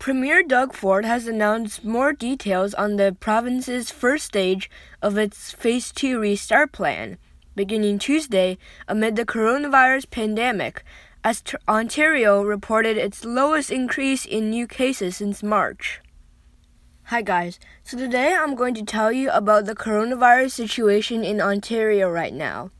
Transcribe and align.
Premier 0.00 0.42
Doug 0.42 0.72
Ford 0.72 1.04
has 1.04 1.26
announced 1.26 1.84
more 1.84 2.14
details 2.14 2.72
on 2.72 2.96
the 2.96 3.14
province's 3.20 3.90
first 3.90 4.24
stage 4.24 4.70
of 5.02 5.18
its 5.18 5.52
Phase 5.52 5.92
2 5.92 6.18
restart 6.18 6.72
plan, 6.72 7.18
beginning 7.54 7.98
Tuesday 7.98 8.56
amid 8.88 9.14
the 9.14 9.26
coronavirus 9.26 10.08
pandemic, 10.08 10.84
as 11.22 11.42
t- 11.42 11.58
Ontario 11.68 12.42
reported 12.42 12.96
its 12.96 13.26
lowest 13.26 13.70
increase 13.70 14.24
in 14.24 14.48
new 14.48 14.66
cases 14.66 15.18
since 15.18 15.42
March. 15.42 16.00
Hi 17.12 17.20
guys, 17.20 17.60
so 17.84 17.98
today 17.98 18.34
I'm 18.34 18.54
going 18.54 18.72
to 18.76 18.82
tell 18.82 19.12
you 19.12 19.28
about 19.28 19.66
the 19.66 19.74
coronavirus 19.74 20.52
situation 20.52 21.22
in 21.22 21.42
Ontario 21.42 22.08
right 22.08 22.32
now. 22.32 22.70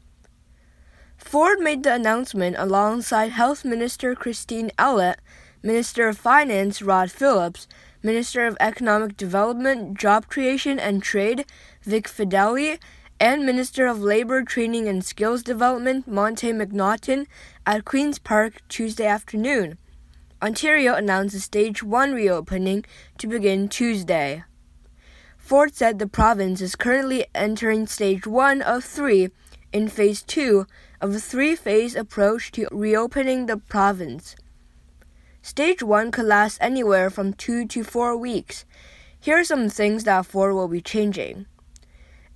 Ford 1.18 1.60
made 1.60 1.82
the 1.82 1.92
announcement 1.92 2.56
alongside 2.58 3.32
Health 3.32 3.62
Minister 3.62 4.14
Christine 4.14 4.70
Elliott 4.78 5.20
Minister 5.62 6.08
of 6.08 6.16
Finance 6.16 6.80
Rod 6.80 7.10
Phillips, 7.10 7.68
Minister 8.02 8.46
of 8.46 8.56
Economic 8.60 9.14
Development, 9.18 9.98
Job 9.98 10.26
Creation 10.26 10.78
and 10.78 11.02
Trade 11.02 11.44
Vic 11.82 12.08
Fedeli, 12.08 12.78
and 13.20 13.44
Minister 13.44 13.86
of 13.86 14.00
Labor, 14.00 14.42
Training 14.42 14.88
and 14.88 15.04
Skills 15.04 15.42
Development 15.42 16.08
Monte 16.08 16.50
McNaughton 16.54 17.26
at 17.66 17.84
Queen's 17.84 18.18
Park 18.18 18.62
Tuesday 18.68 19.04
afternoon. 19.04 19.76
Ontario 20.40 20.94
announced 20.94 21.36
a 21.36 21.40
Stage 21.40 21.82
1 21.82 22.14
reopening 22.14 22.82
to 23.18 23.26
begin 23.26 23.68
Tuesday. 23.68 24.44
Ford 25.36 25.74
said 25.74 25.98
the 25.98 26.06
province 26.06 26.62
is 26.62 26.74
currently 26.74 27.26
entering 27.34 27.86
Stage 27.86 28.26
1 28.26 28.62
of 28.62 28.82
3 28.82 29.28
in 29.74 29.88
Phase 29.88 30.22
2 30.22 30.66
of 31.02 31.14
a 31.14 31.20
three 31.20 31.54
phase 31.54 31.94
approach 31.94 32.50
to 32.52 32.66
reopening 32.72 33.44
the 33.44 33.58
province. 33.58 34.34
Stage 35.42 35.82
1 35.82 36.10
could 36.10 36.26
last 36.26 36.58
anywhere 36.60 37.08
from 37.08 37.32
2 37.32 37.66
to 37.68 37.82
4 37.82 38.14
weeks. 38.16 38.66
Here 39.18 39.38
are 39.38 39.44
some 39.44 39.70
things 39.70 40.04
that 40.04 40.26
Ford 40.26 40.54
will 40.54 40.68
be 40.68 40.82
changing 40.82 41.46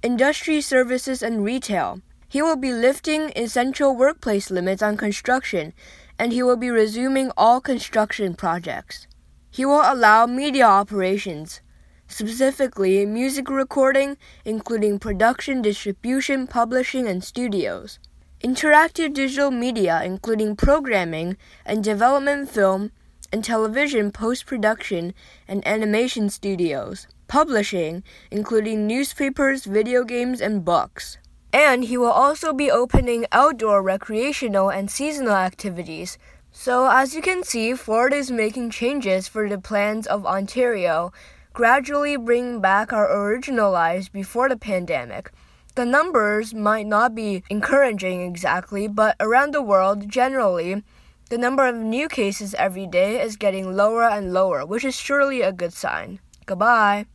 Industry, 0.02 0.60
services, 0.60 1.22
and 1.22 1.44
retail. 1.44 2.00
He 2.28 2.40
will 2.40 2.56
be 2.56 2.72
lifting 2.72 3.30
essential 3.36 3.94
workplace 3.94 4.50
limits 4.50 4.82
on 4.82 4.96
construction, 4.96 5.72
and 6.18 6.32
he 6.32 6.42
will 6.42 6.56
be 6.56 6.70
resuming 6.70 7.30
all 7.36 7.60
construction 7.60 8.34
projects. 8.34 9.06
He 9.50 9.64
will 9.64 9.82
allow 9.84 10.26
media 10.26 10.64
operations, 10.64 11.60
specifically 12.08 13.06
music 13.06 13.48
recording, 13.50 14.16
including 14.44 14.98
production, 14.98 15.62
distribution, 15.62 16.46
publishing, 16.46 17.06
and 17.06 17.22
studios. 17.22 17.98
Interactive 18.44 19.14
digital 19.14 19.50
media, 19.50 20.02
including 20.04 20.54
programming 20.54 21.38
and 21.64 21.82
development 21.82 22.50
film 22.50 22.92
and 23.32 23.42
television 23.42 24.12
post 24.12 24.44
production 24.44 25.14
and 25.48 25.66
animation 25.66 26.28
studios. 26.28 27.06
Publishing, 27.26 28.02
including 28.30 28.86
newspapers, 28.86 29.64
video 29.64 30.04
games, 30.04 30.42
and 30.42 30.62
books. 30.62 31.16
And 31.54 31.84
he 31.84 31.96
will 31.96 32.12
also 32.12 32.52
be 32.52 32.70
opening 32.70 33.24
outdoor 33.32 33.82
recreational 33.82 34.68
and 34.68 34.90
seasonal 34.90 35.32
activities. 35.32 36.18
So, 36.52 36.90
as 36.90 37.14
you 37.14 37.22
can 37.22 37.44
see, 37.44 37.72
Ford 37.72 38.12
is 38.12 38.30
making 38.30 38.72
changes 38.72 39.26
for 39.26 39.48
the 39.48 39.58
plans 39.58 40.06
of 40.06 40.26
Ontario, 40.26 41.14
gradually 41.54 42.18
bringing 42.18 42.60
back 42.60 42.92
our 42.92 43.10
original 43.10 43.72
lives 43.72 44.10
before 44.10 44.50
the 44.50 44.58
pandemic. 44.58 45.32
The 45.76 45.84
numbers 45.84 46.54
might 46.54 46.86
not 46.86 47.16
be 47.16 47.42
encouraging 47.50 48.20
exactly, 48.20 48.86
but 48.86 49.16
around 49.18 49.52
the 49.52 49.62
world, 49.62 50.08
generally, 50.08 50.84
the 51.30 51.38
number 51.38 51.66
of 51.66 51.74
new 51.74 52.08
cases 52.08 52.54
every 52.54 52.86
day 52.86 53.20
is 53.20 53.34
getting 53.36 53.74
lower 53.74 54.04
and 54.04 54.32
lower, 54.32 54.64
which 54.64 54.84
is 54.84 54.94
surely 54.94 55.42
a 55.42 55.50
good 55.50 55.72
sign. 55.72 56.20
Goodbye. 56.46 57.06